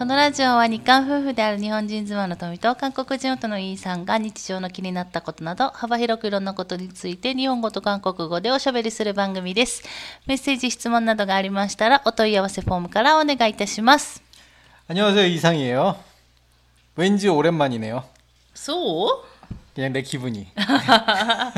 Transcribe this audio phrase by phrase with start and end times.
[0.00, 9.82] このラジオは日韓夫婦である日本人妻の富と韓国人夫のイーさんが日常の気になったことなど幅広くいろんなことについて日本語と韓国語でおしゃべりする番組です。
[10.26, 14.22] メッセージ、質問などがありましたらお問い合わせフォームからお願いいたします。
[14.88, 15.96] 안녕하세요 이상이에요.
[16.96, 18.04] 왠지 오랜만이네요.
[18.54, 19.29] そう
[19.74, 20.46] 그냥 내 기분이.
[20.56, 21.52] あ、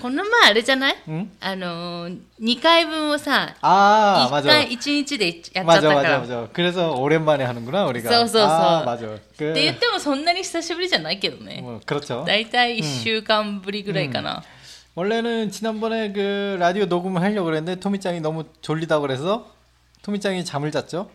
[0.00, 4.48] この前あれじゃないんあのー、2回分をさ、 아 1 맞아.
[4.48, 6.18] 回1日でやっちゃった 맞아 から。
[6.20, 6.48] 맞아 맞아.
[6.52, 8.10] 그래서 오랜만에 하는구나 우리가.
[8.10, 8.84] 써, 써, 아 써.
[8.84, 9.06] 맞아.
[9.06, 11.60] って言ってもそんなに久しぶりじゃないけどね。
[11.62, 12.24] 뭐 그렇죠.
[12.26, 14.42] だいたい1週間ぶりぐらいかな。
[14.96, 19.48] 원래는 지난번에 그 라디오 녹음을 하려고 그랬는데 토미짱이 너무 졸리다고 그래서
[20.02, 21.08] 토미짱이 잠을 잤죠.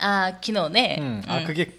[0.00, 0.96] あー、昨日ね。
[0.98, 1.22] 음.
[1.24, 1.78] うん 아 그게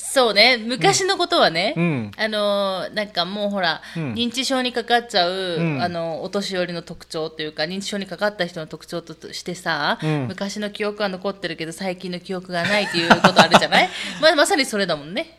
[0.00, 13.88] そうね、昔のことはね、うんあのー、なんかもうほら、うん認知症にかかっちゃう、うんあの、お年寄りの特徴というか、認知症にかかった人の特徴としてさ、うん昔の記憶は残ってるけど、最近の記憶がないっていうことあるじゃない
[14.22, 15.36] ままさにそれだもんね。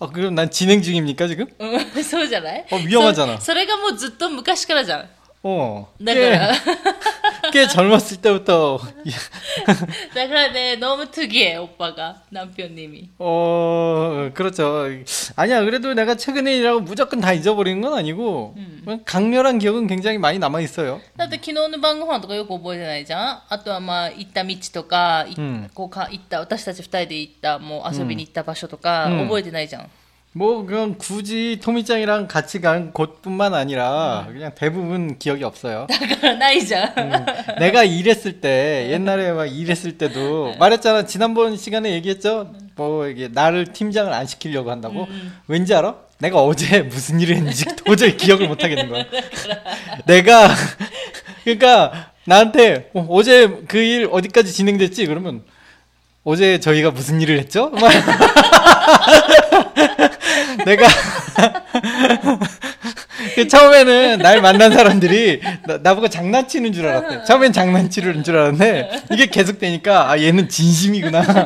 [0.00, 1.48] 아, 그럼 난 진행 중입니까, 지금?
[1.58, 5.08] うん、そうじゃないあ위험하잖아 そそれがもうずっと昔からじゃん。
[5.42, 5.86] 어.
[6.00, 6.52] だか 꽤, ら、
[7.52, 8.80] 꽤 젊었을 때부터
[10.14, 13.08] だからね、ノームトゥギエ、おっぱが、南平님이。
[13.18, 14.86] 어, 그렇죠.
[15.36, 18.54] 아니야, 그래도 내가 최근에 일하고 무조건 다 잊어버리는 건 아니고,
[19.04, 21.00] 강렬한 기억은 굉장히 많이 남아있어요.
[21.16, 29.90] だって昨日の晩ご飯とかよく覚えてないじゃんあとはまあ行った道とか、いうんこうか行った私たち二人で行ったもう遊びに行った場所とか、うん覚えてないじゃん
[30.35, 34.33] 뭐 그냥 굳이 토미짱이랑 같이 간 곳뿐만 아니라 음.
[34.33, 35.85] 그냥 대부분 기억이 없어요.
[36.39, 36.75] 나이죠.
[36.97, 37.11] 음,
[37.59, 40.57] 내가 일했을 때 옛날에 막 일했을 때도 네.
[40.57, 42.51] 말했잖아 지난번 시간에 얘기했죠.
[42.75, 45.01] 뭐 이게 나를 팀장을 안 시키려고 한다고.
[45.03, 45.07] 음.
[45.09, 45.35] 음.
[45.47, 45.95] 왠지 알아?
[46.17, 49.05] 내가 어제 무슨 일을 했는지 도저히 기억을 못 하겠는 거야.
[50.07, 50.49] 내가
[51.43, 55.05] 그러니까 나한테 어, 어제 그 일 어디까지 진행됐지?
[55.05, 55.43] 그러면
[56.23, 57.69] 어제 저희가 무슨 일을 했죠?
[57.69, 57.91] 막
[60.65, 60.87] 내가
[63.35, 67.23] 그 처음에는 날 만난 사람들이 나, 나보고 장난치는 줄 알았대.
[67.25, 71.45] 처음엔 장난치는 줄 알았는데 이게 계속되니까 아 얘는 진심이구나.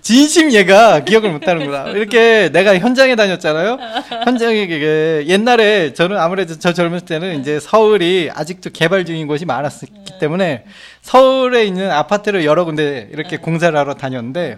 [0.00, 1.90] 진심 얘가 기억을 못하는구나.
[1.90, 3.78] 이렇게 내가 현장에 다녔잖아요.
[4.24, 9.86] 현장에 그 옛날에 저는 아무래도 저 젊었을 때는 이제 서울이 아직도 개발 중인 곳이 많았기
[10.20, 10.64] 때문에
[11.00, 14.56] 서울에 있는 아파트를 여러 군데 이렇게 공사를 하러 다녔는데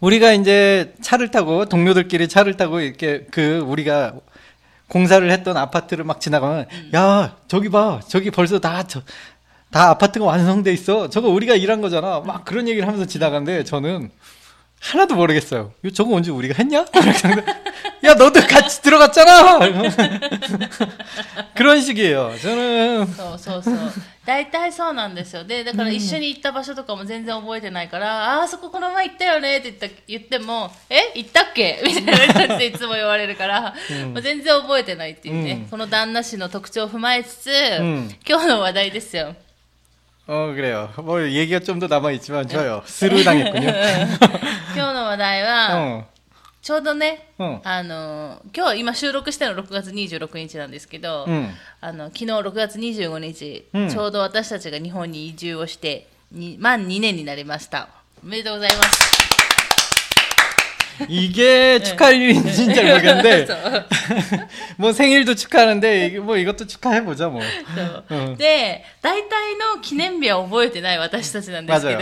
[0.00, 4.12] 우리가 이제 차를 타고 동료들끼리 차를 타고 이렇게 그 우리가
[4.94, 6.90] 공사를 했던 아파트를 막 지나가면 음.
[6.94, 9.02] 야 저기 봐 저기 벌써 다 저,
[9.72, 14.12] 다 아파트가 완성돼 있어 저거 우리가 일한 거잖아 막 그런 얘기를 하면서 지나가는데 저는
[14.80, 15.72] 하나도 모르겠어요.
[15.94, 16.84] 저거 언제 우리가 했냐?
[18.04, 19.60] 야 너도 같이 들어갔잖아.
[21.56, 22.34] 그런 식이에요.
[22.42, 23.90] 저는 어, 어, 어.
[24.25, 39.35] 大体そうなんですよでだから一緒に行った場所とかも全然覚えてないから、ああそここの前行ったよねって言った言ってもえ行ったっけみたいな感じでいつも言われるから、まあ、全然覚えてないっていうね、うんこの旦那氏の特徴を踏まえつつ、ん今日の話題ですよ
[40.27, 43.69] 어 그래요 뭐 얘기가 좀 더 남아 있지만 좋아요 스루 당했군요
[44.75, 46.05] 今日の話題は、 어,
[46.64, 47.60] ちょうどね、うん。
[47.62, 51.50] あの今日今収録してるの6月26日なんですけど、うん。
[51.82, 53.88] あの昨日6月25日、うん。
[53.90, 57.90] ちょうど私たちが日本に移住をしてに満2年になりました。
[58.22, 59.23] おめでとうございます
[61.07, 63.85] 이게 축하할 일인지는 잘 모르겠는데 そう
[64.77, 67.41] 뭐 생일도 축하하는데 이게 뭐 이것도 축하해 보자 뭐.
[67.73, 72.01] そううんで大体の記念日は覚えてない私たちなんですけど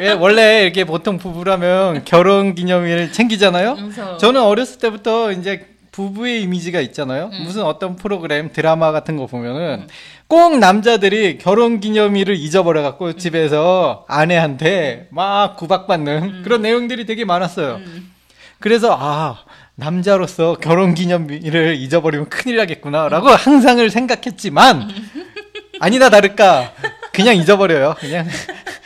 [0.00, 3.72] 예, 원래 이렇게 보통 부부라면 결혼 기념일을 챙기잖아요.
[3.72, 7.28] 음, 저- 저는 어렸을 때부터 이제 부부의 이미지가 있잖아요.
[7.44, 9.88] 무슨 어떤 프로그램, 드라마 같은 거 보면은
[10.30, 17.80] 꼭 남자들이 결혼 기념일을 잊어버려 갖고 집에서 아내한테 막 구박받는 그런 내용들이 되게 많았어요.
[18.58, 19.44] 그래서 아
[19.76, 24.88] 남자로서 결혼 기념일을 잊어버리면 큰일 나겠구나라고 항상을 생각했지만
[25.80, 26.72] 아니다 다를까
[27.12, 27.94] 그냥 잊어버려요.
[27.98, 28.26] 그냥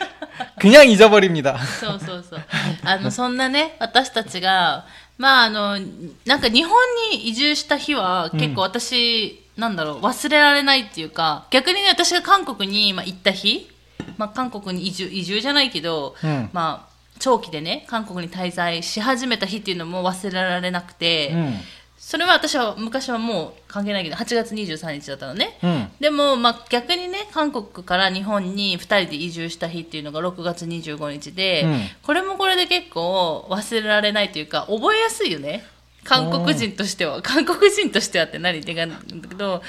[0.59, 1.57] 그냥 잊어버립니다.
[1.79, 2.39] そうそうそう。
[2.83, 4.85] あの、そんなね、私たちが、
[5.17, 5.79] まあ、あの、
[6.25, 6.77] なんか日本
[7.11, 13.70] に移住した日は、結構私、 なんだろう、忘れられないっていうか、逆にね、私が韓国に、まあ、行った日、
[14.18, 21.54] まあ、韓国に移住、移住じゃないけど、うんまあ、長期でね、韓国に滞在し始めた日っていうのも忘れられなくて、うん
[21.98, 25.58] それは私は昔はもう関係ないけど、8月23日だったのね。
[25.60, 35.64] うんでも、まあ、逆にね、韓国から日本に2人で移住した日っていうのが6月25日で、うんこれもこれで結構忘れられないというか、覚えやすいよね。
[36.05, 37.21] 韓国人としては。
[37.21, 39.61] 韓国人としてはって何って感じなんだけど、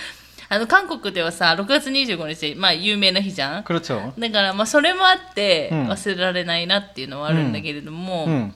[0.48, 3.62] あの、韓国ではさ、6月25日、まあ、有名な日じゃん。
[3.64, 4.12] 그렇죠.
[4.18, 8.52] だから、まあ、それもあって、うん忘れられないなっていうのはあるんだけれども、 음.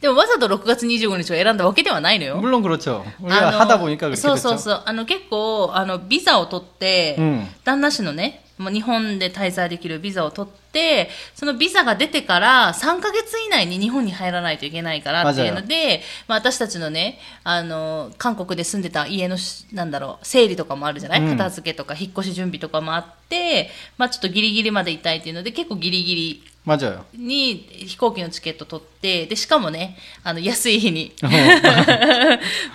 [0.00, 2.36] でもわざと6月25日を選んだわけではないのよ。
[2.40, 3.04] 물론 그렇죠.
[3.20, 4.58] 우리가 あの 하다 보니까 그렇게 そうそう 됐죠.
[4.62, 4.82] そう。
[4.86, 8.39] あの、結構、あの、ビザを取って、うん旦那氏のね、もう
[8.69, 21.37] 日本で滞在できるビザを取って、そのビザが出てから3ヶ月以内に日本に入らないといけないからっていうので、まあ、私たちのね、あの、韓国で住んでた家のし、なんだろう、整理とかもあるじゃない、うん。
[21.37, 27.04] 片付けとか引っ越し準備とかもあって、まあ、ちょっとギリギリまでいたいっていうので、結構ギリギリ 맞아요.
[27.16, 31.12] に飛行機のチケット取って、で、しかもね、あの、安い日に。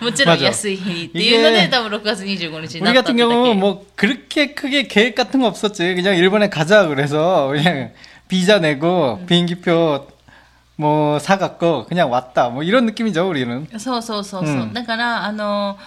[0.01, 3.17] もちろん安い日にっていうので、 이게 多分6月25日に 우리 なったって 같은 だけ。
[3.17, 5.95] 경우는 뭐 그렇게 크게 계획 같은 거 없었지.
[5.95, 7.91] 그냥 일본에 가자 그래서 그냥
[8.29, 10.07] 비자 내고 비행기표
[10.77, 12.49] 뭐 사갖고 그냥 왔다.
[12.49, 13.67] 뭐 이런 느낌이죠, 우리는.
[13.77, 14.55] そうそうそうそう。
[14.55, 15.77] うんだから、あの、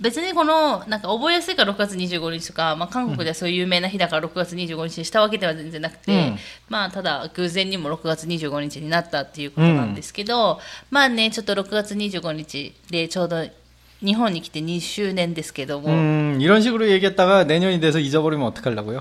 [0.00, 6.38] 別にこの、なんか覚えやすいから6月25日とか、まあ韓国ではそういう有名な日だから6月25日にしたわけでは全然なくて、うん
[6.68, 10.58] まあただ偶然にも6月25日になったっていうことなんですけど、
[10.90, 13.44] まあね、ちょっと6月25日でちょうど
[14.04, 19.00] 日本に来て2周年ですけども、 음, 이런 식으로 얘기했다가 내년이 돼서 잊어버리면 어떡하려고요?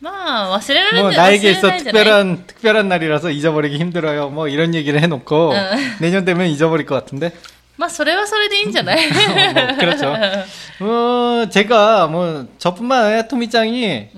[0.00, 4.30] まあ忘れられ 뭐 ない 나에게 忘れ 있어 ないんじゃない 특별한 특별한 날이라서 잊어버리기 힘들어요.
[4.30, 5.52] 뭐 이런 얘기를 해놓고
[6.00, 7.32] 내년 되면 잊어버릴 것 같은데.
[7.76, 10.14] まあそれはそれでいいんじゃない 뭐, 그렇죠.
[10.80, 14.08] 어, 제가 뭐 저뿐만 아니라 토미짱이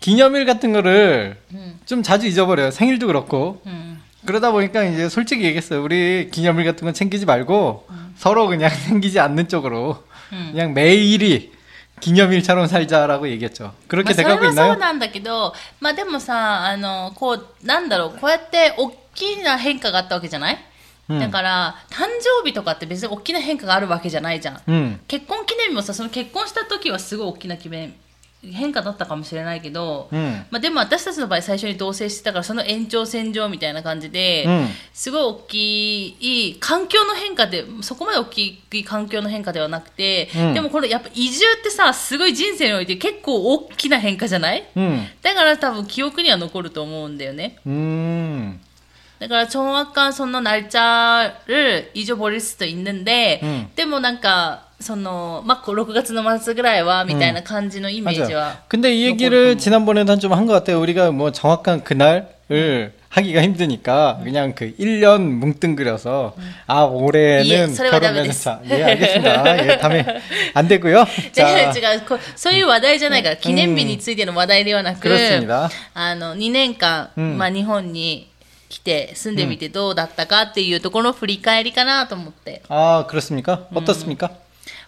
[0.00, 1.78] 기념일 같은 거를 음.
[1.86, 2.70] 좀 자주 잊어버려요.
[2.70, 3.60] 생일도 그렇고.
[3.66, 3.96] うん。
[4.26, 5.82] 그러다 보니까 이제 솔직히 얘기했어요.
[5.84, 7.86] 우리 기념일 같은 건 챙기지 말고
[8.16, 10.02] 서로 그냥 챙기지 않는 쪽으로
[10.32, 10.48] 음.
[10.52, 11.52] 그냥 매일이
[12.00, 13.72] 기념일처럼 살자라고 얘기했죠.
[13.88, 14.74] 그렇게 まあ、それ 돼가고 はそう 있나요?
[14.78, 20.58] なんだけど、まあでもさ、あの、こう、なんだろう、こうやって大きな変化があったわけじゃない、
[21.19, 27.93] だから誕生日とかって別に大きな変化があるわけじゃないじゃん、うん、結婚記念日もさその結婚した時はすごい大きな決め
[28.43, 34.47] 変化だったかもしれないけど、うん、まあ、でも私たちの場合最初に同棲してたからその延長線上みたいな感じで、
[34.93, 44.63] すごい大きい環境の変化でそこまで大きい環境の変化ではなくて、でもこれやっぱ移住ってさすごい人生において結構大きな変化じゃない、
[45.21, 47.59] だから多分記憶には残ると思うんだよね。
[47.63, 48.59] うん。
[49.20, 58.36] だから정확한その날짜를잊어버릴수도있는데、 うんでもなんかそのまあこう6月の末ぐらいはみたいな感じのイメージ 맞아.
[58.36, 60.78] は、 근데 이 얘기를 지난번에도 좀 한 것 같아요.
[60.80, 66.34] 우리가 뭐 정확한 그날을 하기가 힘드니까 그냥 그 1년 뭉뚱그려서
[66.66, 69.66] 아 올해는 예, 소리가 결혼해서 자, 예 알겠습니다.
[69.66, 70.04] 예 다음에
[70.52, 71.06] 안 되고요.
[71.30, 75.70] 違 자 う違うこそういう話題じゃないから、記念日についての話題ではなく、 그렇습니다.
[75.94, 78.28] あの2年間、うんまあ、日本に
[78.70, 82.62] 来て住んでみてどうだったかっていうところの振り返りかなと思って。
[82.68, 83.68] 아 그렇습니까?
[83.72, 84.30] 어떻습니까?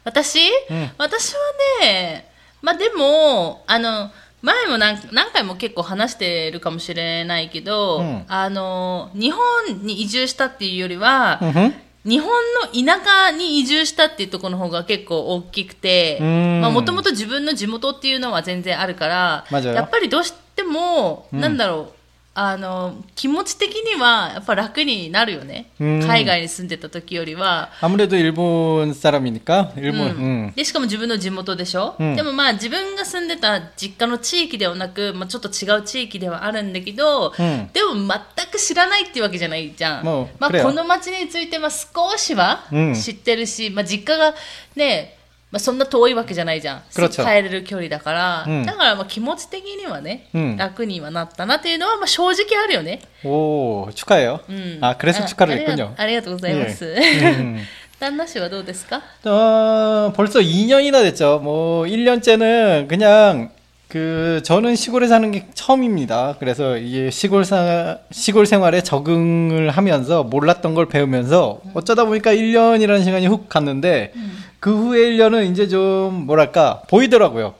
[0.04, 1.38] 私、うん私は
[1.82, 2.28] ね、
[2.62, 4.11] まあでも、あの、
[4.42, 9.40] 前も何何回も結構話してるかもしれないけど、うんあの、日本
[9.82, 11.75] に移住したっていうよりは、 음흠.
[12.04, 12.30] 日本
[12.62, 21.92] の田舎に移住したっていうところの方が結構大きくて、うんまあもともと自分の地元っていうのは全然あるから、 맞아요 やっぱりどうしても、うんなんだろう、
[22.40, 25.73] あの、気持ち的にはやっぱ楽になるよね。
[25.80, 27.70] うん海外に住んでた時よりは。
[27.80, 30.54] 아무래도 일본 사람이니까 일본 うん 음.
[30.54, 44.32] でしかも自分の地元でしょ、うんでもまあ自分が住んでた実家の地域ではなく、まあ、ちょっと違う地域ではあるんだけど、うんでも全く知らないっていうわけじゃないじゃん、もうまあ、これよこの町についてまあ少しはうん知ってるし、まあ、実家が
[44.76, 45.16] ね
[45.52, 46.82] まあ、そんな遠いわけじゃないじゃん。
[46.94, 48.44] 그렇죠 すぐ帰れる距離だから。
[48.47, 53.00] うんだからまあ気持ち的にはね、うん楽にはなったなっていうのはまあ正直あるよね。
[53.25, 54.40] 오 축하해요.
[54.49, 54.78] うん。
[54.82, 55.94] 아 그래서 あ 축하를 ありが 했군요.
[55.97, 56.85] ありがとうございます。
[56.85, 57.58] 음.
[57.99, 61.40] 旦那氏はどうですか 어, 벌써 2년이나 됐죠.
[61.42, 63.50] 뭐 1년째는 그냥
[63.92, 66.37] 그 저는 시골에 사는 게 처음입니다.
[66.38, 73.26] 그래서 이게 시골 사, 시골 생활에 적응을 하면서 몰랐던 걸 배우면서 어쩌다 보니까 1년이라는 시간이
[73.28, 74.12] 훅 갔는데
[74.61, 77.54] 그 후에 1년은 이제 좀 뭐랄까 보이더라고요.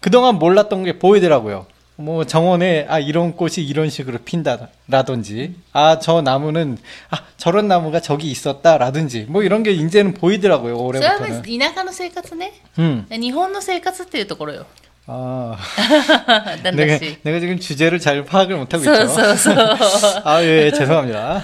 [0.00, 1.66] 그동안 몰랐던 게 보이더라고요.
[2.00, 6.78] 뭐 정원에 아 이런 꽃이 이런 식으로 핀다라든지 아 저 나무는
[7.10, 11.42] 아 저런 나무가 저기 있었다라든지 뭐 이런 게 이제는 보이더라고요 それは別 올해부터는.
[11.42, 13.04] に田舎の生活ね 음.
[13.10, 14.66] 日本の生活っていうところよ
[15.10, 15.56] 아
[16.62, 19.08] だんだ 내가 し 내가 지금 주제를 잘 파악을 못 하고 そう 있죠.
[19.08, 19.56] そうそう
[20.24, 21.40] 아 예 죄송합니다.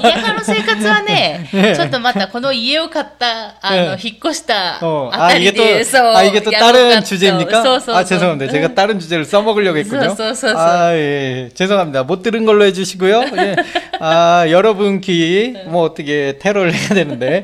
[0.00, 6.14] 田舎の生活はね、ねちょっとまたこの家を買った、あの、ね引っ越した어, あ 아 たり 이게 또 で、そう。
[6.14, 7.50] 아 이게 또 やろうか 다른 と 주제입니까?
[7.50, 7.96] そうそうそう。
[7.96, 8.50] 아 죄송합니다.
[8.52, 10.14] 제가 다른 주제를 써먹으려고 했군요.
[10.14, 12.04] そうそうそうそう 아 예, 죄송합니다.
[12.04, 13.24] 못 들은 걸로 해주시고요.
[13.38, 13.56] 예.
[13.98, 17.42] 아 여러분 귀 뭐 어떻게 테러를 해야 되는데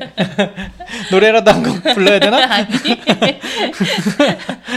[1.11, 2.37] 노래라도 한 곡 불러야 되나?
[2.47, 2.65] 何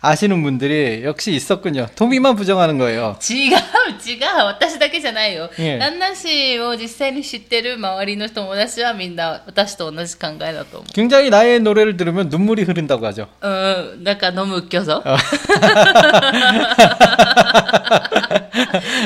[0.00, 1.86] 아시는 분들이 역시 있었군요.
[1.96, 3.16] 토미만 부정하는 거예요.
[3.22, 3.56] 違う
[4.06, 13.28] 違う私だけじゃないよ、ええ旦那氏を実際に知ってる周りの友達はみんな私と同じ考えだと思 굉장히 나의 노래를 들으면 눈물이 흐른다고 하죠.
[13.40, 15.16] ううんなんか飲むっきょぞ 아,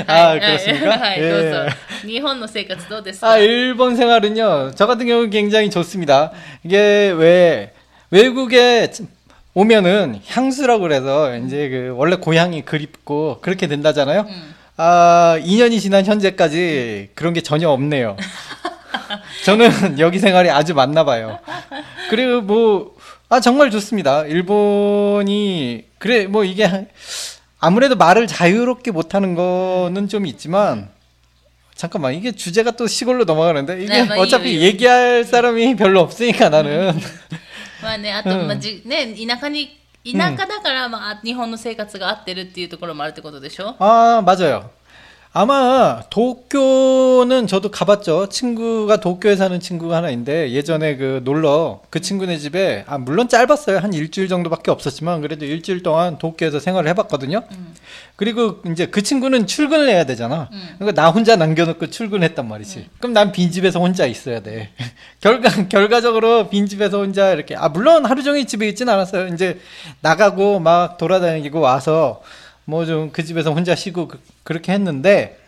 [0.06, 0.98] はい 그렇습니까?
[0.98, 1.30] はい、 예.
[1.30, 1.70] どうぞ。
[2.06, 6.32] 日本の生活どうですか 아, 일본 생활은요, 저 같은 경우는 굉장히 좋습니다.
[6.64, 7.72] 이게 왜,
[8.10, 8.90] 외국에
[9.55, 14.21] 오면은 향수라고 그래서 이제 그 원래 고향이 그립고 그렇게 된다잖아요.
[14.27, 14.55] 음.
[14.77, 18.17] 아, 2년이 지난 현재까지 그런 게 전혀 없네요.
[19.45, 21.37] 저는 여기 생활이 아주 맞나 봐요.
[22.09, 22.95] 그리고 뭐,
[23.29, 24.25] 아, 정말 좋습니다.
[24.25, 26.87] 일본이, 그래, 뭐 이게 한-
[27.59, 30.89] 아무래도 말을 자유롭게 못하는 거는 좀 있지만,
[31.75, 34.61] 잠깐만, 이게 주제가 또 시골로 넘어가는데, 이게 네, 뭐 어차피.
[34.61, 36.93] 얘기할 사람이 별로 없으니까 나는.
[37.82, 39.76] まあね、あと、うんまあじね、田舎に、
[40.10, 44.70] 田舎だから、まあ、日本の生活が合ってるっていうところもあるってことでしょ 아, 맞아요.
[45.35, 48.29] 아마 도쿄는 저도 가봤죠.
[48.29, 53.79] 친구가 도쿄에 사는 친구가 하나 있는데 예전에 그 놀러 그 친구네 집에 아 물론 짧았어요.
[53.79, 57.41] 한 일주일 정도밖에 없었지만 그래도 일주일 동안 도쿄에서 생활을 해봤거든요.
[58.15, 60.49] 그리고 이제 그 친구는 출근을 해야 되잖아.
[60.51, 60.75] 음.
[60.77, 62.89] 그러니까 나 혼자 남겨놓고 출근했단 말이지.
[62.99, 64.69] 그럼 난 빈 집에서 혼자 있어야 돼.
[65.19, 69.33] 결과 결과적으로 빈 집에서 혼자 이렇게 아 물론 하루 종일 집에 있진 않았어요.
[69.33, 69.59] 이제
[70.01, 72.21] 나가고 막 돌아다니고 와서
[72.66, 75.38] 뭐 좀 그 집에서 혼자 쉬고 그, 그렇게 했는데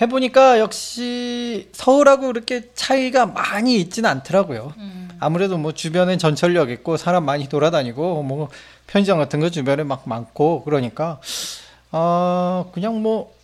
[0.00, 4.74] 해보니까 역시 서울하고 그렇게 차이가 많이 있지는 않더라고요.
[4.76, 5.08] 음.
[5.20, 8.48] 아무래도 뭐 주변에 전철역 있고 사람 많이 돌아다니고 뭐
[8.86, 11.18] 편의점 같은 거 주변에 막 많고 그러니까
[11.92, 13.34] 아 그냥 뭐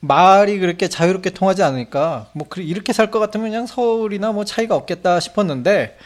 [0.00, 4.74] 말이 그렇게 자유롭게 통하지 않으니까 뭐 그래- 이렇게 살 것 같으면 그냥 서울이나 뭐 차이가
[4.76, 5.96] 없겠다 싶었는데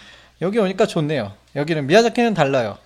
[0.41, 1.33] 여기 오니까 좋네요.
[1.57, 2.79] 여기는 미야자키는 달라요.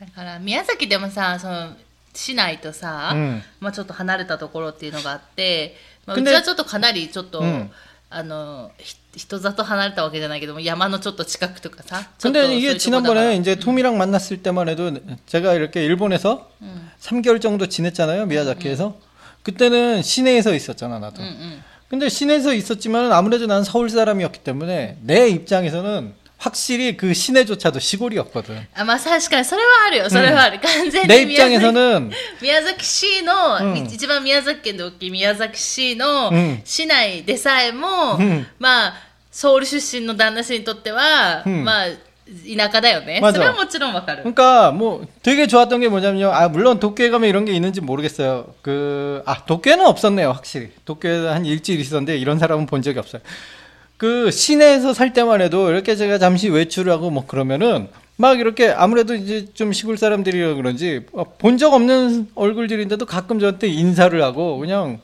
[0.00, 1.70] だから、宮崎でもさ、その、
[2.14, 5.74] 市内とさ、うんまあちょっと離れたところっていうのがあって、
[6.06, 7.70] まあ、う근데 ちはちょっとかなりちょっと、うん
[8.10, 12.06] あの、ひ人里離れたわけじゃないけども、山のちょっと近くとかさ。
[12.18, 14.92] ちょっと 근데 そういう 이게 とこだから 지난번에 이제 톰이랑 만났을 때만 해도
[15.26, 18.96] 제가 이렇게 일본에서 うん、 3개월 정도 지냈잖아요 미야자키에서
[19.42, 21.64] 그때는 시내에서 있었잖아 나도 うんうん。
[21.88, 30.58] 근데 시내에서 있었지만 아무래도 난 서울 사람이었기 때문에 내 입장에서는 확실히 그 시내조차도 시골이었거든 あまあ確かにそれはあるよ、それはある。
[30.60, 32.10] 完全 내 に宮 崎 입장에서는
[32.42, 38.94] 宮崎市の、うん一番宮崎県で大きい宮崎市のうん市内でさえも、うんまあ、
[39.30, 43.20] ソウル出身の旦那氏にとっては、うんまあ、田舎だよね。
[43.22, 44.22] 맞아 それはもちろんわかる。
[44.22, 49.22] 그러니까 뭐 되게 좋았던 게 뭐냐면요 아 물론 도쿄에 가면 이런 게 있는지 모르겠어요 그
[49.24, 53.22] 아 도쿄에는 없었네요 확실히 도쿄에 한 일주일 있었는데 이런 사람은 본 적이 없어요
[53.98, 59.14] 그 시내에서 살 때만 해도 이렇게 제가 잠시 외출을 하고 뭐 그러면은 막 이렇게 아무래도
[59.14, 61.06] 이제 좀 시골 사람들이라 그런지
[61.38, 65.00] 본 적 없는 얼굴들인데도 가끔 저한테 인사를 하고 그냥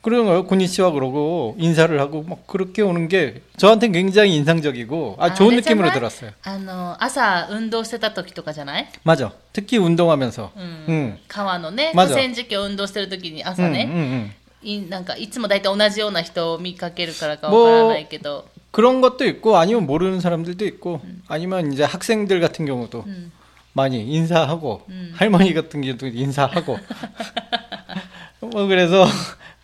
[0.00, 5.52] 그런 거요 고니치와 그러고 인사를 하고 막 그렇게 오는 게 저한테 굉장히 인상적이고 아 좋은
[5.52, 10.84] あれじゃない 느낌으로 들었어요 あの、朝運動してた時とかじゃない 맞아 특히 운동하면서 うん。
[10.88, 11.18] 응.
[11.28, 14.00] 川のね、まず河川敷を運動してる時に朝 응, ね、 응, 응.
[14.00, 14.32] いなん
[15.04, 23.32] かいつも大体同じような人を見かけるからかわからないけど、 그런 것도 있고 아니면 모르는 사람들도 있고 아니면 이제 학생들 같은 경우도 うん。
[23.74, 25.14] 많이 인사하고 음.
[25.16, 26.78] 할머니 같은 경우도 인사하고
[28.40, 29.06] 뭐 그래서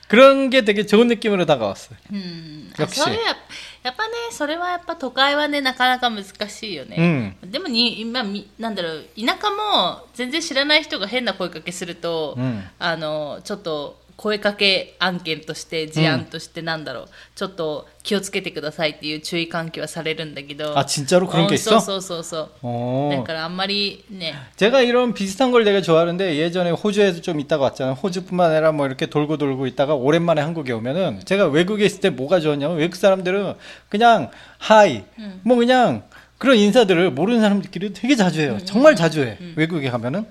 [0.08, 1.98] 그런 게 되게 좋은 느낌으로 다가왔어요.
[2.10, 3.36] うん、あ 역시 それや
[3.82, 12.62] やっぱねそれはやっぱ都会はねなかなか難しいよね、でもに今みなんだろう田舎も全然知らない人が変な声かけすると、 음.
[12.78, 21.80] あのちょっと 声かけ案件として事案としてなんだろう、ちょっと気をつけてくださいっていう注意喚起はされるんだけど 아 진짜로 그런 게 うんそう 있어?
[21.80, 23.10] そうそうそう 어.
[23.16, 27.94] だからあんまりね 제가 이런 비슷한 걸 되게 좋아하는데 예전에 호주에도 좀 있다가 왔잖아요.
[27.94, 32.40] 호주뿐만 아니라 뭐 이렇게 돌고 돌고 있다가 오랜만에 한국에 오면은 제가 외국에 있을 때 뭐가
[32.40, 33.54] 좋았냐면 외국 사람들은
[33.88, 35.04] 그냥 하이
[35.44, 36.02] 뭐 그냥
[36.38, 38.58] 그런 인사들을 모르는 사람들끼리 되게 자주 해요.
[38.64, 39.38] 정말 자주 해.
[39.54, 40.26] 외국에 가면은.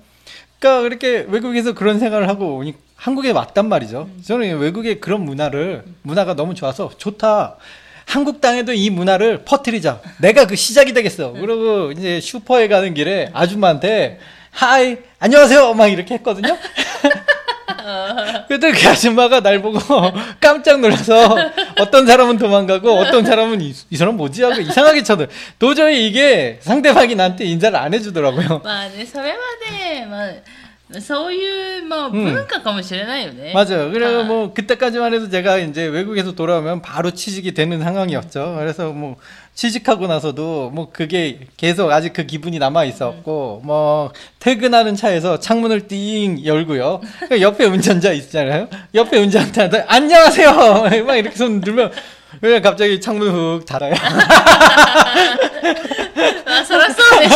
[0.58, 4.08] 그러니까 그렇게 외국에서 그런 생각을 하고 오니 한국에 왔단 말이죠.
[4.26, 7.56] 저는 외국의 그런 문화를 문화가 너무 좋아서 좋다.
[8.04, 10.00] 한국 땅에도 이 문화를 퍼뜨리자.
[10.20, 11.32] 내가 그 시작이 되겠어.
[11.32, 14.18] 그러고 이제 슈퍼에 가는 길에 아줌마한테
[14.50, 16.56] 하이 안녕하세요 막 이렇게 했거든요.
[18.48, 19.78] 그때 그 아줌마가 날 보고
[20.40, 21.36] 깜짝 놀라서
[21.78, 25.28] 어떤 사람은 도망가고 어떤 사람은 이, 이 사람 뭐지 하고 이상하게 쳐들.
[25.58, 28.62] 도저히 이게 상대방이 나한테 인사를 안 해주더라고요.
[28.64, 29.36] まあねそれは
[29.70, 30.32] ね、まあ、
[31.00, 33.90] そういう、まあ、文化かもしれないよね、 맞아요.
[33.92, 34.24] 그래서 아.
[34.24, 38.56] 뭐 그때까지만 해도 제가 이제 외국에서 돌아오면 바로 취직이 되는 상황이었죠.
[38.58, 39.16] 그래서 뭐
[39.54, 46.46] 취직하고 나서도 뭐 그게 계속 아직 그 기분이 남아 있었고 뭐 퇴근하는 차에서 창문을 띵
[46.46, 47.02] 열고요.
[47.28, 48.68] 그 옆에 운전자 있잖아요.
[48.94, 51.04] 옆에 운전자한테 안녕하세요.
[51.04, 51.92] 막 이렇게 손 들면
[52.40, 53.94] 왜 갑자기 창문 훅 닫아요.
[56.46, 57.34] まあそりゃそうでし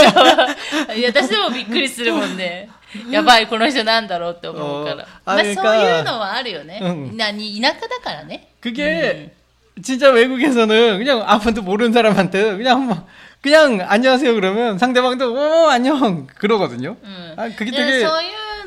[0.92, 2.68] ょいや私でもびっくりするもんね
[3.10, 9.32] やばいこの人なんだろうって思うから、うんまあ、あれかそういうのはあるよね、うん何田舎だからね 그게
[9.82, 13.06] 진짜 외국에서는 그냥 아무도 모르는 사람한테 그냥 뭐
[13.40, 16.96] 그냥 안녕하세요 그러면 상대방도 오 안녕 그러거든요.
[17.02, 18.06] うん、 아 그게 で 되게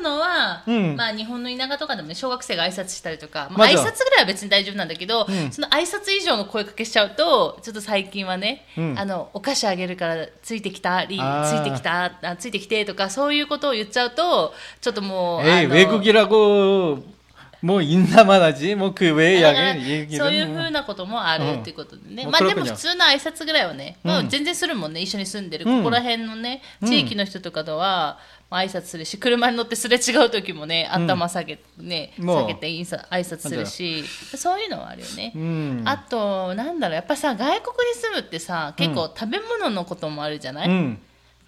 [0.00, 17.16] うのは、うんまあ日本の田舎とかでもね小学生が挨拶したりとか、まあ、まだ挨拶ぐらいは別に大丈夫なんだけど、うんその挨拶以上の声かけしちゃうとちょっと最近はね、うんあのお菓子あげるからついてきたりつあーいてきたあついてきてとかそういうことを言っちゃうとちょっともう 에이 あの 외국이라고
[17.62, 20.68] 뭐 인사만 하지 뭐 그 외의 だから 이야기 얘기는 そういうふ 뭐.
[20.68, 34.04] うなこともあるうんっていうことでね、まあまあでも黒くに普通の挨拶ぐらいはね、まあうん全然するもんね一緒に住んでる、うんここら辺のねうん地域の人とかとは、まあ 挨拶するし車に乗ってすれ違う時もね頭下げ,、ねもう下げてインサ挨拶するし
[34.36, 35.82] そういうのはあるよね、 음.
[35.84, 40.98] あとなんだろうやっぱさ外国に住むってさ結構食べ物のこともあるじゃない、 음.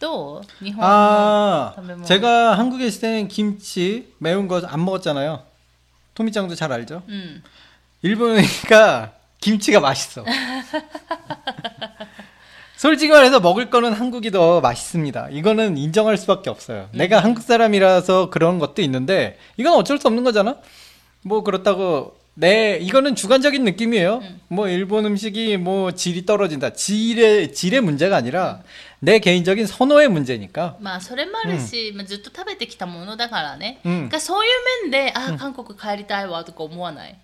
[0.00, 5.42] どう日本の 아, 담배 먹- 제가 한국에 있을 때는 김치 매운 거 안 먹었잖아요.
[6.14, 7.02] 토미짱도 잘 알죠?
[7.08, 7.42] うん、
[8.02, 10.24] 일본이니까 김치가 맛있어.
[12.82, 15.30] 솔직히 말해서 먹을 거는 한국이 더 맛있습니다.
[15.30, 16.88] 이거는 인정할 수밖에 없어요.
[16.92, 20.56] 내가 한국 사람이라서 그런 것도 있는데 이건 어쩔 수 없는 거잖아.
[21.22, 24.22] 뭐 그렇다고 네 이거는 주관적인 느낌이에요.
[24.46, 26.70] 뭐 일본 음식이 뭐 질이 떨어진다.
[26.74, 28.60] 질의 질의 문제가 아니라
[29.00, 30.76] 내 개인적인 선호의 문제니까.
[30.80, 37.18] まあそれもあるし、まあ、ずっと食べてきたものだからね、うんがそういう面であ、韓国帰りたいわとか思わない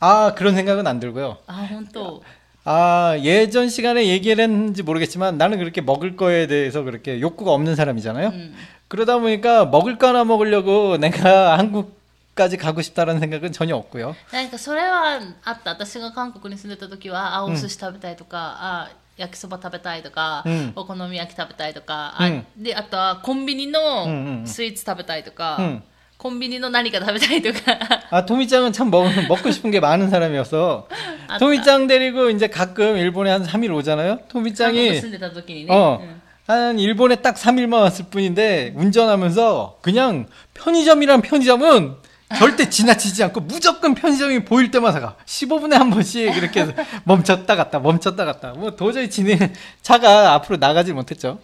[0.00, 1.38] 아 그런 생각은 안 들고요.
[1.46, 2.22] あ本当
[2.64, 8.28] 아, 예전 시간에 얘기를 했는지 모르겠지만 나는 그렇게 먹을 거에 대해서 그렇게 욕구가 없는 사람이잖아요.
[8.28, 8.54] うん
[8.88, 14.14] 그러다 보니까 먹을 거 하나 먹으려고 내가 한국까지 가고 싶다는 생각은 전혀 없고요.
[14.32, 25.82] なんかそれはあった私が韓国に住んでた時はあお寿司食べたいとか、あ焼きそば食べたいとか、うんお好み焼き食べたいとか、あうんであとはコンビニうんうんうんのスイーツ食べたいとか、うん
[26.20, 27.78] コンビニの何か食べたいとか
[28.10, 30.88] 아, 토미짱은 참 먹, 먹고 싶은 게 많은 사람이어서
[31.28, 31.38] 아따.
[31.38, 34.18] 토미짱 데리고 이제 가끔 일본에 한 3일 오잖아요.
[34.18, 41.96] 韓国 토미짱이 住んでた時にね、 어, うん 한 일본에 딱 3일만 왔을 뿐인데 운전하면서 그냥 편의점이란 편의점은
[42.38, 45.16] 절대 지나치지 않고 무조건 편의점이 보일 때마다 가.
[45.26, 46.72] 15분에 한 번씩 이렇게 해서
[47.04, 48.52] 멈췄다 갔다 멈췄다 갔다.
[48.52, 51.40] 뭐 도저히 진행 차가 앞으로 나가지 못했죠.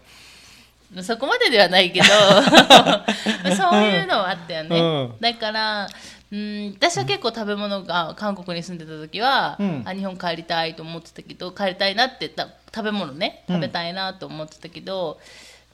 [1.02, 2.06] そこまでではないけど
[3.56, 5.15] そういうのはあったよね、うん。
[5.19, 5.89] だから
[6.32, 9.84] うん私は結構食べ物が韓国に住んでた時は、うん。
[9.86, 15.19] あ日本帰りたいと思ってたけど帰りたいなってた食べ物ね食べたいなと思ってたけど、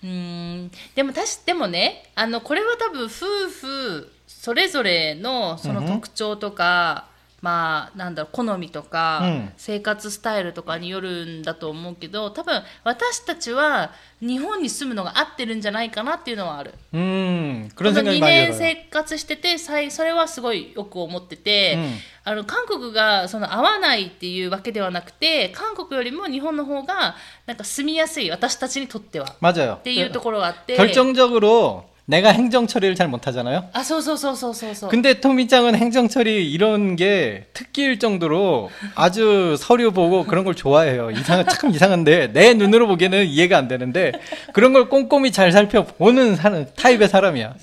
[0.03, 3.09] うんでもたしでもねあのこれは多分夫
[3.49, 7.05] 婦それぞれのその特徴とか、
[7.42, 16.74] まあなんだろう好みとか、うん生活スタイルとかによるんだと思うけど多分私たちは日本に住むのが合ってるんじゃないかなっていうのはある。
[16.92, 18.54] 음, こ 그런 の 생각이 2 많이 年 들어요.
[18.58, 21.94] 生活しててさいそれはすごいよく思ってて、うん
[22.24, 27.14] あの韓国がその合わないっていうわけではなくて韓国よりも日本の方が
[27.46, 29.76] なんか住みやすい私たちにとってはっ 맞아요.
[29.76, 33.69] ていうところがあって 결정적으로 내가 행정 처리를 잘 못하잖아요.
[33.71, 34.89] 아, 소소소소소소.
[34.89, 41.11] 근데 토미짱은 행정 처리 이런 게 특기일 정도로 아주 서류 보고 그런 걸 좋아해요.
[41.11, 44.11] 이상 참 이상한데 내 눈으로 보기에는 이해가 안 되는데
[44.51, 47.53] 그런 걸 꼼꼼히 잘 살펴보는 사는 타입의 사람이야.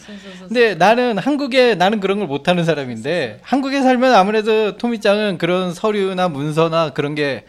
[0.48, 6.90] 근데 나는 한국에 나는 그런 걸 못하는 사람인데 한국에 살면 아무래도 토미짱은 그런 서류나 문서나
[6.94, 7.44] 그런 게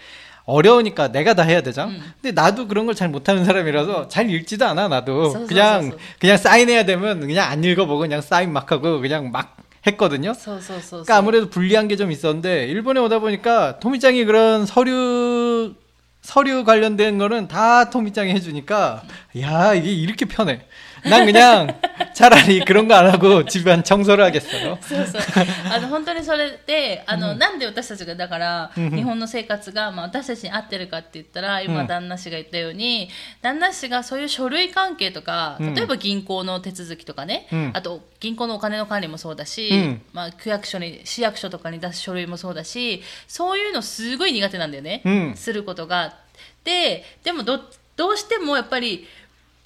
[0.46, 1.92] 어려우니까 내가 다 해야 되잖아.
[1.92, 2.02] 음.
[2.22, 5.30] 근데 나도 그런 걸 잘 못하는 사람이라서 잘 읽지도 않아 나도.
[5.32, 5.98] 서서, 그냥 서서.
[6.20, 9.56] 그냥 사인해야 되면 그냥 안 읽어보고 그냥 사인 막 하고 그냥 막
[9.88, 10.34] 했거든요.
[10.34, 15.74] 서서, 그러니까 아무래도 불리한 게 좀 있었는데 일본에 오다 보니까 토미짱이 그런 서류
[16.22, 19.02] 서류 관련된 거는 다 토미짱이 해주니까
[19.42, 20.62] 야 이게 이렇게 편해.
[21.05, 21.79] 난 그냥
[22.15, 24.79] 차라리 그런 거 안 하고 집안 청소를 하겠어요.
[24.81, 25.23] そうそう
[25.71, 33.09] あの本当にそれであの、なんで私たちがだから、うん日本の生活が、まあ、私たちに合ってるかって言ったら今、うん旦那氏が言ったように
[33.43, 46.15] 旦那氏がそういう書類関係とかうん例えば銀行の手続きとかね、うんあと銀行のお金の管理もそうだし、うんまあ、区役所に市役所とかに出す書類もそうだしそういうのすごい苦手なんだよね、うんすることが
[46.65, 47.61] ででもど
[47.97, 49.07] どうしてもやっぱり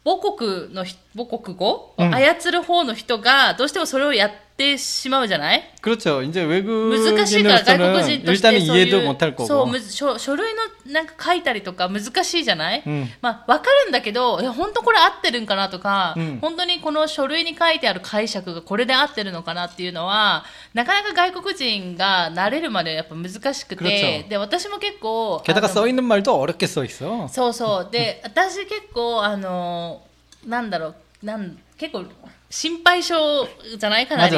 [0.06, 6.23] 母国のひ母国語操る方の人がどうしてもそれをやっ てしまうじゃない 그렇죠.
[6.23, 9.67] 이제 難しいから外国 외국인으로서는 人として 일단은 そういう 이해도 못할 そう 거고.
[9.67, 27.29] むず書書類のなんか書いたりとか難しいじゃない、うんまあ、わかるんだけどいや本当これ合ってるんかなとか、うん本当にこの書類に書いてある解釈がこれで合ってるのかなっていうのはなかなか外国人が慣れるまでやっぱ難しくて 그렇죠 で私も結構 게다가 あの 써 있는 말도 어렵게 써 있어.
[27.29, 30.03] そうそうで私結構あの
[30.47, 32.05] なんだろうなん結構
[32.56, 33.14] 心配性
[33.78, 34.38] じゃないかなり。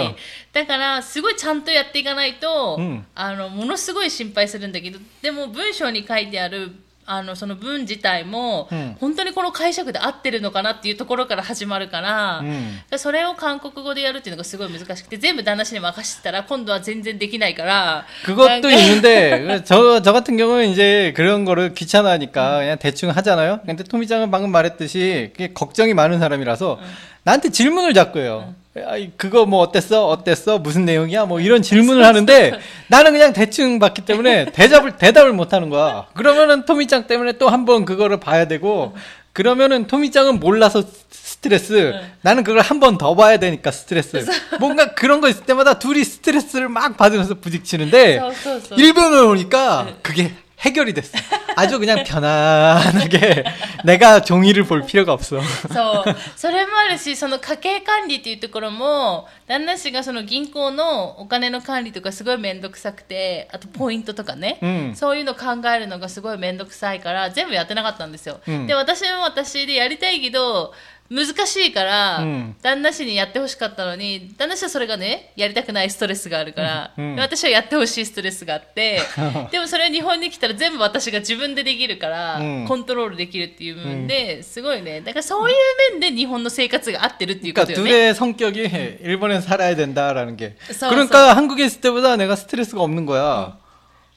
[0.51, 3.05] だからすごいちゃんとやっていかないと、うん。
[3.13, 6.71] あのものすごい心配するんだけどでも文章に書いてある
[7.06, 12.78] あのその文自体も、うん本当にこの解釈で合ってるのかなっていうところから始まるから、 음.
[12.88, 23.60] でそれを韓国語でやるっていうのがすごい難しくて全部旦那氏に任せてたら今度は全然できないから 그것도 있는데 저, 저 같은 경우는 이제 그런 거를 귀찮아하니까 그냥 대충 하잖아요.
[23.66, 26.78] 근데 토미짱은 방금 말했듯이 그게 걱정이 많은 사람이라서
[27.24, 28.54] 나한테 질문을 자꾸 해요.
[28.85, 30.07] 아이 그거 뭐 어땠어?
[30.07, 30.59] 어땠어?
[30.59, 31.25] 무슨 내용이야?
[31.25, 36.07] 뭐 이런 질문을 하는데 나는 그냥 대충 봤기 때문에 대답을 대답을 못 하는 거야.
[36.13, 38.95] 그러면은 토미짱 때문에 또 한 번 그거를 봐야 되고
[39.33, 41.73] 그러면은 토미짱은 몰라서 스트레스.
[41.73, 42.11] 네.
[42.21, 44.25] 나는 그걸 한 번 더 봐야 되니까 스트레스.
[44.59, 48.75] 뭔가 그런 거 있을 때마다 둘이 스트레스를 막 받으면서 부딪히는데 어, 어, 어.
[48.75, 49.95] 일본을 오니까 네.
[50.01, 51.18] 그게 해결이 됐어.
[51.56, 53.44] 아주 그냥 편안하게
[53.84, 55.40] 내가 종이를 볼 필요가 없어.
[55.72, 56.16] そう。
[56.36, 68.40] それもあるし、その家計管理っていうところも、旦那氏がその銀行のお金の管理とかすごいめんどくさくて、あとポイントとかね、うんそういうの考えるのがすごいめんどくさいから、全部やってなかったんですよ。
[68.46, 70.72] うんで、私も私でやりたいけど、
[71.10, 78.98] 難しいから、うん旦那氏にやってほしかったのに、旦那氏はそれがね、やりたくないストレスがあるから、うんで私はやってほしいストレスがあって、
[79.50, 85.02] でもそれは日本に来たら全部私が自分でできるから、うんコントロールできるっていう部分で、すごいね。
[85.02, 85.56] だからそういう
[85.90, 87.90] 面で日本の生活が合ってるっていうこ 그러니까 とよね。
[87.90, 88.60] 둘의 성격이
[89.02, 90.56] 일본에서 살아야 된다라는 게.
[90.70, 93.58] 서- 그러니까 한국에 있을 때보다 내가 스트레스가 없는 거야.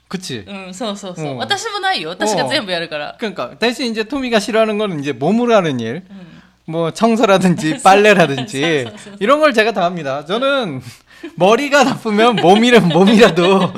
[0.08, 0.46] 그치?
[0.48, 1.26] うん、そうそうそう。
[1.26, 2.10] うん私もないよ。
[2.12, 3.18] 私が全部やるから。
[3.20, 6.04] 그러니까 대신 이제 토미가 싫어하는 거는 이제 몸으로 하는 일.
[6.67, 8.87] 뭐 청소라든지 빨래라든지
[9.21, 10.25] 이런 걸 제가 다 합니다.
[10.25, 10.81] 저는
[11.35, 13.73] 머리가 나쁘면 몸이라 몸이라도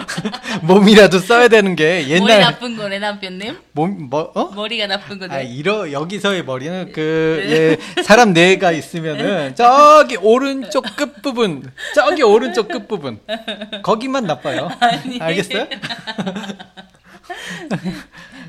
[0.62, 3.56] 몸이라도 써야 되는 게 옛날 머리 나쁜 거네 남편님.
[3.72, 4.50] 몸뭐 어?
[4.54, 5.34] 머리가 나쁜 거네.
[5.34, 7.52] 아 이러 여기서의 머리는 그 네.
[7.98, 9.54] 예, 사람 뇌가 있으면은 네.
[9.54, 13.18] 저기 오른쪽 끝 부분 저기 오른쪽 끝 부분
[13.82, 14.70] 거기만 나빠요.
[14.80, 15.20] 아니.
[15.20, 15.66] 알겠어요?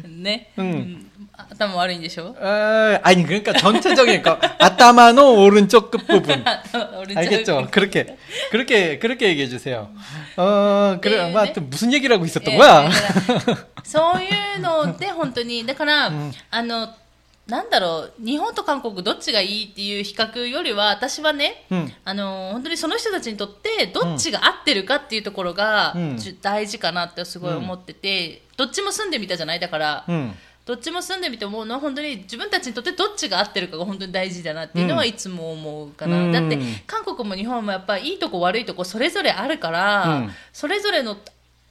[0.05, 0.47] 네.
[0.59, 0.63] 음.
[0.63, 1.09] 음.
[1.42, 6.44] 頭悪いんでしょ 어, 아니, 그러니까 전체적인, 그러니까, 아따마노 오른쪽 끝부분.
[6.74, 7.68] 俺 알겠죠?
[7.70, 8.16] 그렇게,
[8.50, 9.90] 그렇게, 그렇게 얘기해 주세요.
[10.36, 11.46] 어, 그래, 네, 뭐, 네.
[11.46, 12.88] 하여튼 무슨 얘기를 하고 있었던 えー 거야?
[12.88, 16.12] だ からそういうので本当にだから、
[16.50, 16.88] あの
[17.46, 30.34] なんだろう日本と韓国どっちがいいっていう比較よりは私はね、うんあの本当にその人たちにとってどっちが合ってるかっていうところが、うんじゅ大事かなってすごい思ってて、どっちも住んでみたじゃないだから、 음,
[30.65, 36.31] どっちも住んでみて思うのは本当に自分たちにとってどっちが合ってるかが本当に大事だなっていうのはいつも思うかな、うん。
[36.31, 40.31] だって韓国も日本もやっぱいいとこ悪いとこそれぞれあるから、うん。
[40.53, 41.17] それぞれの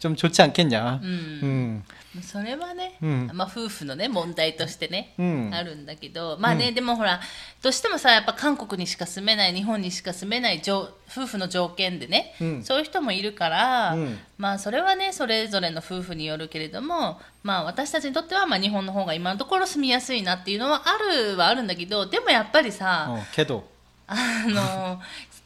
[0.00, 1.00] 좀 좋지 않겠냐.
[1.02, 1.82] うん、
[2.14, 7.18] 음, それはね、 음, まあ夫婦のね問題としてね、 음, あるんだけどまあね、でもほら
[7.62, 23.62] どうしてもさやっぱ韓国にしか住めない日本にしか住めない条夫婦の条件でね、うんそういう人もいるから、うんまあそれはねそれぞれの夫婦によるけれどもまあ私たちにとってはまあ日本の方が今のところ住みやすいなっていうのはあるはあるんだけどでもやっぱりさ、 어, 걔도.
[24.08, 25.00] あの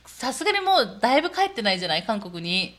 [0.07, 2.76] さすがにもうだいぶ帰ってないじゃない韓国に。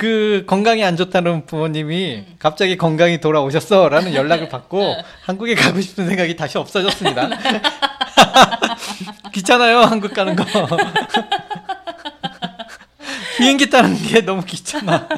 [0.00, 6.58] 그 건강이 안 좋다는 부모님이 갑자기 건강이 돌아오셨어라는 연락을 받고 한국에 가고 싶은 생각이 다시
[6.58, 7.30] 없어졌습니다.
[9.32, 10.44] 귀찮아요 한국 가는 거.
[13.38, 15.08] 비행기 타는 게 너무 귀찮아.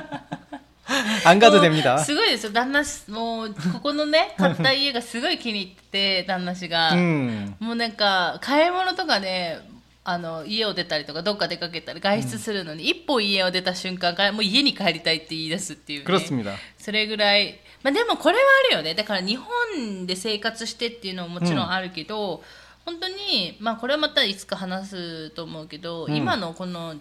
[1.25, 1.99] 안 가도 もう 됩니다.
[1.99, 9.59] すごいですよ旦那氏もうここのね買った家がすごい気に入ってて旦那氏が、 음, もうなんか買い物とかね
[10.05, 16.55] あの家を出たりとかどっか出かけたり外出するのに、一歩家を出た瞬間からもう家に帰りたいって言い出すっていう、ね、 그렇습니다.
[16.79, 22.43] それぐらい、まあ、でもこれはあるよねだから日本で生活してっていうのももちろんあるけど、
[22.87, 26.95] 本当に、まあ、これはまたいつか話すと思うけど、うん今のこの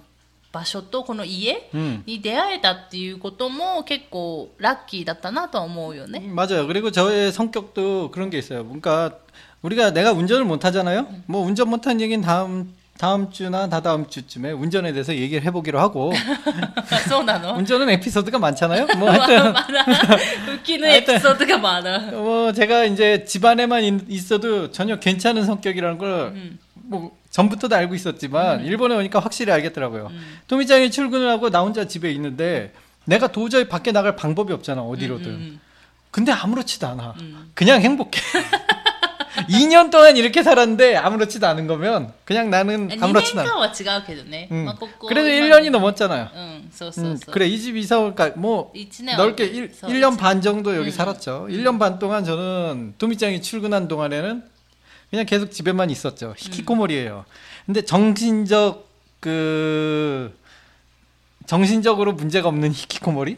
[0.51, 2.03] 場所とこの家 음.
[2.05, 6.21] に出会えたっていうことも結構ラッキーだったなとは思うよね。
[6.33, 6.65] 맞아요.
[6.67, 8.63] 그리고 저의 성격도 그런 게 있어요.
[8.65, 9.19] 그러니까
[9.61, 11.07] 우리가 내가 운전을 못 하잖아요.
[11.25, 16.12] 뭐 운전 못한 얘기는 다음 다음 주나 다다음 주쯤에 운전에 대해서 얘기를 해보기로 하고.
[17.56, 18.86] 운전은 에피소드가 많잖아요.
[18.98, 19.54] 뭐 하여튼
[20.54, 21.98] 웃기는 하여튼, 에피소드가 많아.
[22.12, 26.58] 뭐 제가 이제 집안에만 있어도 전혀 괜찮은 성격이라는 걸뭐 음.
[27.30, 28.66] 전부터 도 알고 있었지만 음.
[28.66, 30.08] 일본에 오니까 확실히 알겠더라고요.
[30.10, 30.38] 음.
[30.46, 32.72] 토미짱이 출근을 하고 나 혼자 집에 있는데
[33.04, 35.26] 내가 도저히 밖에 나갈 방법이 없잖아 어디로든.
[35.26, 35.60] 음, 음,
[36.12, 37.14] 근데 아무렇지도 않아.
[37.54, 38.20] 그냥 행복해.
[39.49, 43.59] 2년 동안 이렇게 살았는데 아무렇지도 않은 거면 그냥 나는 2年 아무렇지도 間 않아.
[43.59, 44.47] は違うけどね。
[44.51, 44.65] 음.
[44.65, 46.29] まあここ 그래도 今 1년이 넘었잖아요.
[46.33, 47.33] うん、そうそう 음, そう。
[47.33, 51.47] 그래 이 집 이사 올까 뭐 1年 넓게 1, そう 1년 반 정도 여기 살았죠.
[51.49, 54.43] 1년 반 동안 저는 도미짱이 출근한 동안에는
[55.09, 56.33] 그냥 계속 집에만 있었죠.
[56.37, 57.25] 히키코모리예요.
[57.65, 58.87] 근데 정신적
[59.19, 60.35] 그
[61.45, 63.37] 정신적으로 문제가 없는 히키코모리?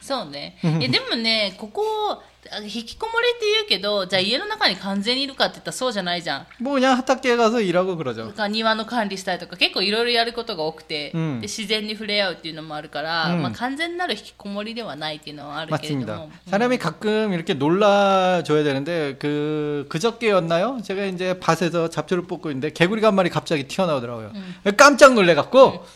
[0.00, 0.56] そうね。
[0.62, 6.46] いやでもね、ここ、 あ引きこもりって言うけど、じゃあ家の中に完全にいるかって言ったらそうじゃないじゃん。
[6.58, 8.34] 뭐 그냥 하탁지에 가서 일하고 だ 그러죠.
[8.34, 16.16] から庭の管理したりとか結構いろいろやることが多くて、うんで自然に触れ合うっていうのもあるから、うんまあ、完全なる引きこもりではないっていうのはあるけれど 맞습니다.
[16.16, 20.80] も、 사람이 가끔 이렇게 놀라줘야 되는데 그 그저께였나요?
[20.82, 24.32] 제가 이제 밭에서 잡초를 뽑고 있는데 개구리가 한 마리 갑자기 튀어나오더라고요.
[24.76, 25.95] 깜짝 놀래갖고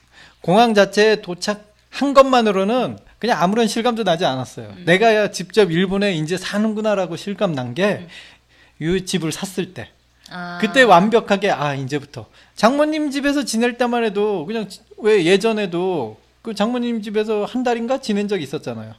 [0.41, 4.67] 공항 자체에 도착한 것만으로는 그냥 아무런 실감도 나지 않았어요.
[4.77, 4.83] 음.
[4.85, 8.07] 내가 직접 일본에 이제 사는구나라고 실감 난 게이
[8.81, 9.05] 음.
[9.05, 9.89] 집을 샀을 때.
[10.31, 10.57] 아.
[10.61, 12.25] 그때 완벽하게 아 이제부터
[12.55, 18.41] 장모님 집에서 지낼 때만 해도 그냥 왜 예전에도 그 장모님 집에서 한 달인가 지낸 적
[18.41, 18.95] 있었잖아요.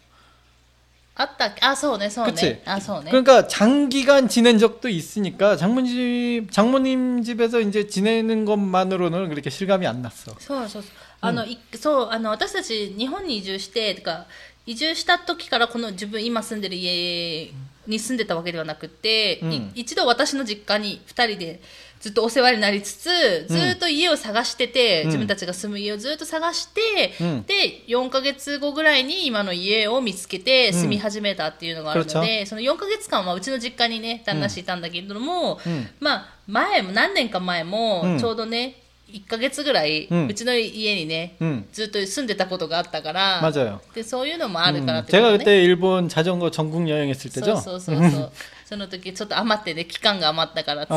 [1.15, 3.11] 아따 아서네 서네 아서네.
[3.11, 10.35] 그러니까 장기간 지낸 적도 있으니까 장모님 장모님 집에서 이제 지내는 것만으로는 그렇게 실감이 안 났어.
[10.39, 10.81] 서서
[11.23, 14.27] あの、いそうあの私たち日本に移住しててか
[14.67, 17.53] 移住した時からこの自分今住んでる家
[17.87, 19.53] に住んでたわけではなくて、うん。
[19.53, 21.61] い一度私の実家に2人で
[22.01, 25.07] ずっとお世話になりつつずっと家を探してて、うん。
[25.07, 27.43] 自分たちが住む家をずっと探して、うん。
[27.43, 35.89] で4ヶ月後ぐらいに今の家を見つけて住み始めたっていうのがあるので、その4ヶ月間はうちの実家にね旦那氏いたんだけれども、うん。
[35.99, 38.19] まあ前も何年か前もうん。
[38.19, 43.80] ちょうどね、1ヶ月ぐらい、ううんちの家にね、 음 ずっと住んでたことがあったから、 맞아요.
[43.96, 45.38] でそういうのもあるからっ 음, てこと 제가 ね。
[45.40, 47.62] 그때 일본 자전거 전국 여행했을 そう 때죠.
[47.62, 48.32] そうそうそう。
[48.66, 50.94] その時ちょっと余ってね期間が余ったからっつって、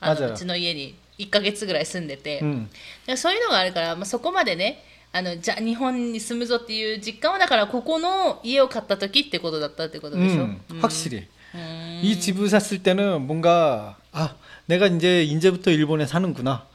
[0.00, 2.66] ああ맞아요 あのうちの家に1ヶ月ぐらい住んでて、 음,
[3.06, 11.24] でそういうのがあるから、まあ、そこまでね あのじゃあ日本に住むぞっていう実感はだからここの家を買った時ってことだったってことでしょ、 음, 확실히.
[11.54, 12.00] 음.
[12.04, 14.34] 이 집을 샀을 때는 뭔가 아
[14.66, 16.66] 내가 이제 이제부터 일본에 사는구나.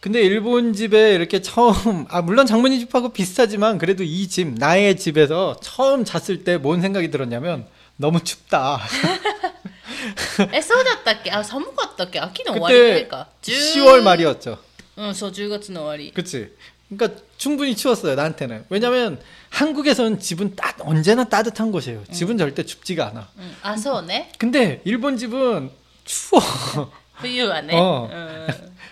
[0.00, 5.56] 근데 일본 집에 이렇게 처음 아 물론 장모님 집하고 비슷하지만 그래도 이 집 나의 집에서
[5.62, 7.66] 처음 잤을 때 뭔 생각이 들었냐면
[7.96, 8.78] 너무 춥다.
[10.52, 14.58] えそうだったっけあ寒かったっけ秋の終わりぐらい 그때 か 10월 말이었죠.
[14.96, 16.50] うんそう10月の終わり 그치?
[16.88, 18.66] 그러니까 충분히 추웠어요 나한테는.
[18.70, 19.18] 왜냐면
[19.50, 22.04] 한국에서는 집은 따, 언제나 따뜻한 곳이에요.
[22.12, 23.28] 집은 절대 춥지가 않아.
[23.36, 25.70] うんあそうね 근데 일본 집은
[26.04, 26.40] 추워.
[27.22, 28.46] 冬はね、うんうん、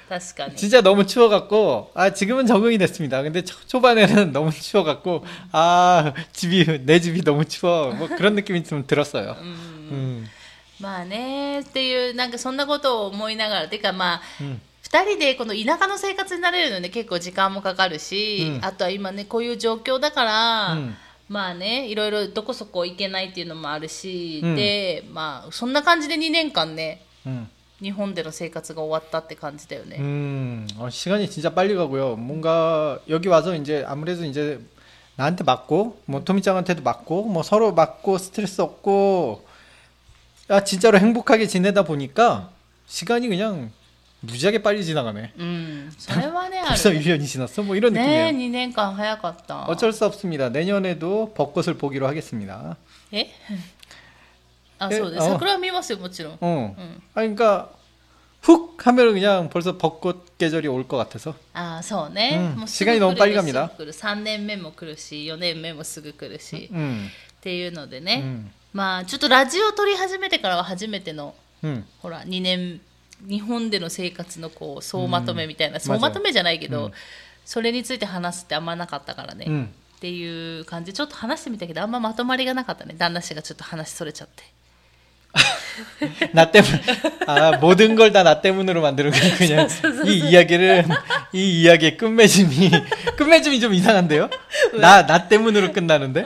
[0.09, 3.22] 確かに 진짜 너무 추워갖고 아 지금은 적응이 됐습니다.
[3.22, 8.87] 근데 초, 초반에는 너무 추워갖고 아 집이 내 집이 너무 추워 뭐 그런 느낌이 좀
[8.87, 9.37] 들었어요.
[9.40, 10.27] うん 음,
[10.81, 20.94] まあねっていうなんかそんなことを思いながらていうかまあ 음, 2人でこの田舎の生活になれるので結構時間もかかるし、うんあとは今ねこういう状況だから、 음,
[21.29, 27.48] まあねいろいろどこそこ行けないっていうのもあるし、うんでまあそんな感じで2年間ね 음,
[27.83, 29.96] 日本での生活が終わったって感じだよね。
[29.98, 32.16] 음, 어, 시간이 진짜 빨리 가고요.
[32.16, 34.61] 뭔가 여기 와서 이제 아무래도 이제
[35.16, 39.44] 나한테 맞고 뭐 토미짱한테도 맞고 뭐 서로 맞고 스트레스 없고
[40.48, 42.50] 아 진짜로 행복하게 지내다 보니까
[42.87, 43.70] 시간이 그냥
[44.20, 45.33] 무지하게 빨리 지나가네.
[45.38, 46.98] うん、それはねあ 벌써 る。
[47.00, 47.62] 1년이 지났어?
[47.62, 48.00] 뭐 이런 ね
[48.33, 48.48] 느낌이에요.
[48.48, 49.64] 2年間早かった。
[49.66, 50.48] 어쩔 수 없습니다.
[50.48, 52.77] 내년에도 벚꽃을 보기로 하겠습니다.
[53.12, 53.31] え
[54.79, 55.22] あ、えそうです。
[55.24, 56.38] あ桜は見ますよ、もちろん。
[56.40, 56.74] 어.
[56.77, 57.00] 응.
[57.14, 57.70] 아 그러니까
[58.42, 61.35] 훅 하면 그냥 벌써 벚꽃 계절이 올 것 같아서.
[61.55, 62.37] ああ、そうね。
[62.53, 66.68] うんもうすぐ 시간이 너무 来る 빨리 よ 갑니다 すぐ来る3年目も来るし、4年目もすぐ来るし。
[66.72, 67.07] 음.
[67.09, 68.20] っていうのでね。
[68.24, 68.50] 음.
[68.74, 71.85] まあ、ちょっとラジオ撮り始めてからは初めての、 음.
[72.00, 72.81] ほら、2年、
[73.27, 76.92] 日本での生活のこう、総まとめみたいな、総맞아요 まとめじゃないけど、うん
[77.46, 79.44] それについて話すってあんまなかったからね。
[79.46, 79.66] 음.
[79.98, 84.42] っていう感じでちょっと話してみたけどあんままとまりがなかったね旦那氏がちょっと話それちゃって
[86.34, 86.70] 나 때문
[87.28, 89.68] 아 모든 걸 다 나 때문으로 만들고 그냥
[90.06, 90.86] 이 이야기를
[91.34, 92.72] 이 이야기의 끝맺음이
[93.18, 94.30] 끝맺음이 좀 이상한데요?
[94.74, 96.24] 나나 나 때문으로 끝나는데?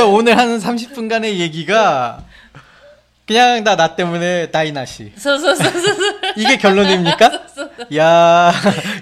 [0.00, 2.24] 어, 오늘 한 30분간의 얘기가
[3.26, 5.12] 그냥 다 나 때문에 다이나시.
[6.36, 7.30] 이게 결론입니까?
[7.96, 8.52] 야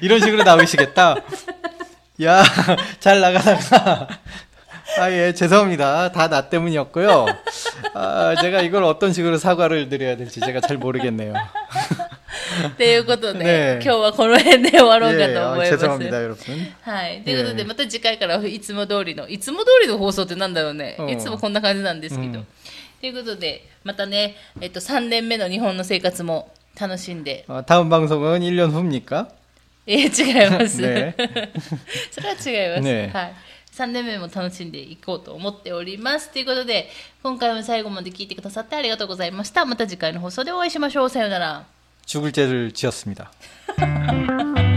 [0.03, 1.17] 이런 식으로 나오시겠다.
[2.23, 2.43] 야
[3.01, 4.09] 잘 나가다가
[4.99, 7.27] 아 예 죄송합니다 다 나 때문이었고요.
[7.94, 11.34] 아 제가 이걸 어떤 식으로 사과를 드려야 될지 제가 잘 모르겠네요.
[12.68, 15.86] っていうことで、ねえ今日はこの辺で終わろうか 예, と 아, 思います。
[15.86, 16.38] 죄송합니다 여러분.
[16.82, 17.24] はい。
[17.24, 20.96] ということで、ええまた次回からいつも通りの、いつも通りの放送ってなんだろうね。
[21.00, 22.40] うんいつもこんな感じなんですけど。
[22.40, 22.48] うん
[23.02, 29.28] ということで、またね、えっと、3年目の日本の生活も楽しんで、 어, 다음 방송은 1년 후입니까?
[29.86, 30.80] えー違います。
[30.80, 31.14] ね
[32.12, 32.82] それは違います。
[32.82, 33.34] ね はい。
[33.78, 36.32] 3年目も楽しんでいこうと思っております。
[36.32, 36.90] ということで、
[37.22, 39.66] 今回も最後まで聞いてくださってありがとうございました。
[39.66, 41.10] また次回の放送でお会いしましょう。
[41.10, 41.66] さようなら。
[42.06, 43.32] 죽을 죄를 지었습니다.